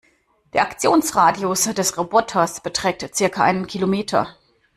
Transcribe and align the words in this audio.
Der 0.53 0.63
Aktionsradius 0.63 1.65
des 1.75 1.95
Roboters 1.95 2.61
beträgt 2.63 3.07
circa 3.15 3.43
einen 3.43 3.67
Kilometer. 3.67 4.35